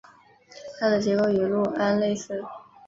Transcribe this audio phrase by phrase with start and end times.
[0.79, 2.43] 它的结构与氯胺类似。